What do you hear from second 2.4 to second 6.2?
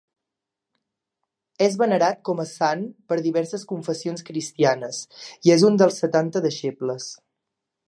a sant per diverses confessions cristianes, i és un dels